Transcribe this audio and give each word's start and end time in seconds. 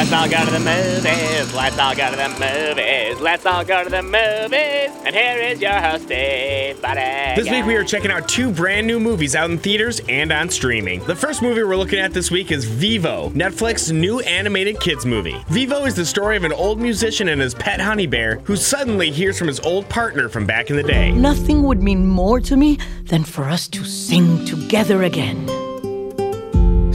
Let's 0.00 0.12
all 0.12 0.30
go 0.30 0.44
to 0.46 0.50
the 0.50 0.60
movies. 0.60 1.54
Let's 1.54 1.78
all 1.78 1.94
go 1.94 2.10
to 2.10 2.16
the 2.16 2.28
movies. 2.30 3.20
Let's 3.20 3.44
all 3.44 3.62
go 3.62 3.84
to 3.84 3.90
the 3.90 4.02
movies. 4.02 4.90
And 5.04 5.14
here 5.14 5.36
is 5.36 5.60
your 5.60 5.78
host, 5.78 6.04
Steve 6.04 6.80
Buddy. 6.80 7.38
This 7.38 7.50
week 7.50 7.66
we 7.66 7.76
are 7.76 7.84
checking 7.84 8.10
out 8.10 8.26
two 8.26 8.50
brand 8.50 8.86
new 8.86 8.98
movies 8.98 9.36
out 9.36 9.50
in 9.50 9.58
theaters 9.58 10.00
and 10.08 10.32
on 10.32 10.48
streaming. 10.48 11.04
The 11.04 11.14
first 11.14 11.42
movie 11.42 11.62
we're 11.62 11.76
looking 11.76 11.98
at 11.98 12.14
this 12.14 12.30
week 12.30 12.50
is 12.50 12.64
Vivo, 12.64 13.28
Netflix's 13.34 13.92
new 13.92 14.20
animated 14.20 14.80
kids 14.80 15.04
movie. 15.04 15.36
Vivo 15.48 15.84
is 15.84 15.96
the 15.96 16.06
story 16.06 16.38
of 16.38 16.44
an 16.44 16.54
old 16.54 16.80
musician 16.80 17.28
and 17.28 17.38
his 17.38 17.52
pet 17.52 17.78
honey 17.78 18.06
bear 18.06 18.38
who 18.44 18.56
suddenly 18.56 19.10
hears 19.10 19.36
from 19.38 19.48
his 19.48 19.60
old 19.60 19.86
partner 19.90 20.30
from 20.30 20.46
back 20.46 20.70
in 20.70 20.76
the 20.76 20.82
day. 20.82 21.12
Nothing 21.12 21.62
would 21.64 21.82
mean 21.82 22.06
more 22.06 22.40
to 22.40 22.56
me 22.56 22.78
than 23.04 23.22
for 23.22 23.44
us 23.44 23.68
to 23.68 23.84
sing 23.84 24.46
together 24.46 25.02
again. 25.02 25.46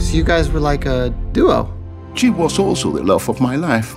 So 0.00 0.16
you 0.16 0.24
guys 0.24 0.50
were 0.50 0.58
like 0.58 0.86
a 0.86 1.10
duo. 1.30 1.75
She 2.16 2.30
was 2.30 2.58
also 2.58 2.90
the 2.92 3.02
love 3.02 3.28
of 3.28 3.42
my 3.42 3.56
life, 3.56 3.94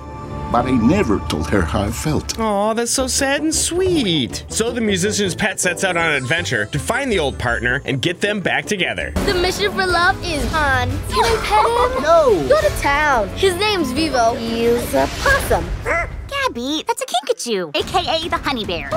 but 0.51 0.65
I 0.65 0.71
never 0.71 1.19
told 1.29 1.47
her 1.51 1.61
how 1.61 1.83
I 1.83 1.91
felt. 1.91 2.37
Aw, 2.37 2.73
that's 2.73 2.91
so 2.91 3.07
sad 3.07 3.41
and 3.41 3.55
sweet. 3.55 4.43
So 4.49 4.71
the 4.71 4.81
musician's 4.81 5.33
pet 5.33 5.57
sets 5.59 5.85
out 5.85 5.95
on 5.95 6.09
an 6.09 6.15
adventure 6.15 6.65
to 6.65 6.79
find 6.79 7.09
the 7.09 7.17
old 7.19 7.39
partner 7.39 7.81
and 7.85 8.01
get 8.01 8.19
them 8.19 8.41
back 8.41 8.65
together. 8.65 9.11
The 9.25 9.35
mission 9.35 9.71
for 9.71 9.87
love 9.87 10.21
is 10.21 10.43
on. 10.53 10.89
Can 11.07 11.23
I 11.23 11.37
pet 11.45 11.65
him? 11.95 12.03
No. 12.03 12.45
Go 12.49 12.59
to 12.59 12.81
town. 12.81 13.29
His 13.29 13.55
name's 13.55 13.91
Vivo. 13.93 14.33
He's 14.35 14.93
a 14.93 15.07
possum. 15.21 15.65
Gabby, 15.85 16.83
that's 16.87 17.01
a 17.01 17.05
Kinkajou, 17.39 17.75
aka 17.75 18.27
the 18.27 18.37
honey 18.37 18.65
bear. 18.65 18.89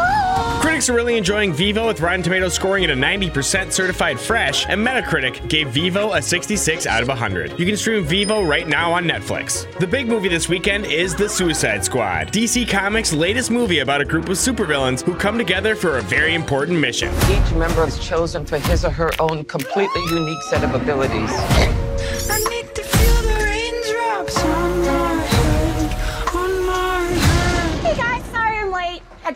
Critics 0.60 0.88
are 0.88 0.94
really 0.94 1.16
enjoying 1.16 1.52
Vivo 1.52 1.86
with 1.86 2.00
Rotten 2.00 2.22
Tomatoes 2.22 2.54
scoring 2.54 2.84
at 2.84 2.90
a 2.90 2.94
90% 2.94 3.72
certified 3.72 4.18
fresh, 4.18 4.66
and 4.68 4.84
Metacritic 4.84 5.48
gave 5.48 5.68
Vivo 5.68 6.12
a 6.12 6.22
66 6.22 6.86
out 6.86 7.02
of 7.02 7.08
100. 7.08 7.58
You 7.58 7.66
can 7.66 7.76
stream 7.76 8.04
Vivo 8.04 8.42
right 8.42 8.66
now 8.66 8.92
on 8.92 9.04
Netflix. 9.04 9.70
The 9.78 9.86
big 9.86 10.08
movie 10.08 10.28
this 10.28 10.48
weekend 10.48 10.86
is 10.86 11.14
The 11.14 11.28
Suicide 11.28 11.84
Squad, 11.84 12.28
DC 12.32 12.68
Comics' 12.68 13.12
latest 13.12 13.50
movie 13.50 13.80
about 13.80 14.00
a 14.00 14.04
group 14.04 14.28
of 14.28 14.36
supervillains 14.36 15.02
who 15.02 15.14
come 15.14 15.38
together 15.38 15.74
for 15.74 15.98
a 15.98 16.02
very 16.02 16.34
important 16.34 16.78
mission. 16.78 17.12
Each 17.30 17.52
member 17.54 17.86
is 17.86 17.98
chosen 17.98 18.44
for 18.44 18.58
his 18.58 18.84
or 18.84 18.90
her 18.90 19.10
own 19.20 19.44
completely 19.44 20.02
unique 20.10 20.42
set 20.42 20.64
of 20.64 20.74
abilities. 20.74 21.30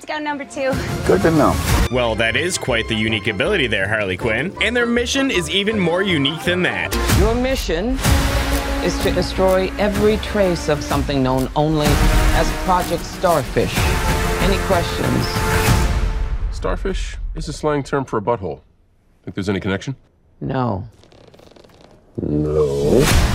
Go 0.06 0.18
number 0.18 0.44
two. 0.44 0.72
Good 1.06 1.22
to 1.22 1.30
know. 1.30 1.54
Well, 1.90 2.14
that 2.14 2.36
is 2.36 2.56
quite 2.58 2.88
the 2.88 2.94
unique 2.94 3.26
ability 3.26 3.66
there, 3.66 3.88
Harley 3.88 4.16
Quinn. 4.16 4.56
And 4.62 4.76
their 4.76 4.86
mission 4.86 5.30
is 5.30 5.50
even 5.50 5.78
more 5.78 6.02
unique 6.02 6.42
than 6.44 6.62
that. 6.62 6.94
Your 7.18 7.34
mission 7.34 7.98
is 8.84 8.96
to 9.02 9.10
destroy 9.10 9.70
every 9.78 10.16
trace 10.18 10.68
of 10.68 10.82
something 10.82 11.22
known 11.22 11.50
only 11.56 11.86
as 11.88 12.50
Project 12.64 13.04
Starfish. 13.04 13.74
Any 14.42 14.58
questions? 14.66 15.26
Starfish 16.54 17.16
is 17.34 17.48
a 17.48 17.52
slang 17.52 17.82
term 17.82 18.04
for 18.04 18.18
a 18.18 18.22
butthole. 18.22 18.60
Think 19.24 19.34
there's 19.34 19.48
any 19.48 19.60
connection? 19.60 19.96
No. 20.40 20.88
No. 22.22 22.65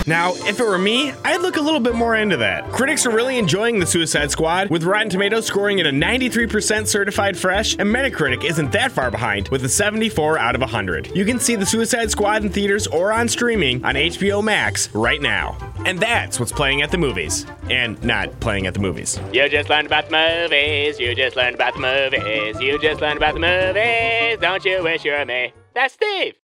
Now, 0.06 0.34
if 0.34 0.58
it 0.58 0.66
were 0.66 0.78
me, 0.78 1.12
I'd 1.24 1.42
look 1.42 1.56
a 1.56 1.60
little 1.60 1.80
bit 1.80 1.94
more 1.94 2.16
into 2.16 2.36
that. 2.38 2.70
Critics 2.72 3.06
are 3.06 3.10
really 3.10 3.38
enjoying 3.38 3.78
The 3.78 3.86
Suicide 3.86 4.30
Squad, 4.30 4.68
with 4.68 4.82
Rotten 4.82 5.08
Tomatoes 5.08 5.46
scoring 5.46 5.78
at 5.78 5.86
a 5.86 5.90
93% 5.90 6.88
certified 6.88 7.36
fresh, 7.36 7.74
and 7.74 7.88
Metacritic 7.88 8.44
isn't 8.44 8.72
that 8.72 8.90
far 8.90 9.10
behind, 9.10 9.48
with 9.48 9.64
a 9.64 9.68
74 9.68 10.38
out 10.38 10.54
of 10.56 10.60
100. 10.60 11.14
You 11.14 11.24
can 11.24 11.38
see 11.38 11.54
The 11.54 11.66
Suicide 11.66 12.10
Squad 12.10 12.42
in 12.42 12.50
theaters 12.50 12.86
or 12.88 13.12
on 13.12 13.28
streaming 13.28 13.84
on 13.84 13.94
HBO 13.94 14.42
Max 14.42 14.92
right 14.94 15.22
now. 15.22 15.56
And 15.86 15.98
that's 16.00 16.40
what's 16.40 16.52
playing 16.52 16.82
at 16.82 16.90
the 16.90 16.98
movies. 16.98 17.46
And 17.70 18.02
not 18.02 18.40
playing 18.40 18.66
at 18.66 18.74
the 18.74 18.80
movies. 18.80 19.20
You 19.32 19.48
just 19.48 19.68
learned 19.68 19.86
about 19.86 20.08
the 20.08 20.12
movies. 20.12 20.98
You 20.98 21.14
just 21.14 21.36
learned 21.36 21.54
about 21.54 21.74
the 21.74 21.80
movies. 21.80 22.60
You 22.60 22.78
just 22.78 23.00
learned 23.00 23.18
about 23.18 23.34
the 23.34 23.40
movies. 23.40 24.38
Don't 24.40 24.64
you 24.64 24.82
wish 24.82 25.04
you 25.04 25.12
were 25.12 25.24
me? 25.24 25.52
That's 25.74 25.94
Steve. 25.94 26.34